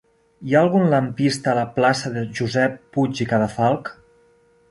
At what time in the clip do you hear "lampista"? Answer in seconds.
0.93-1.51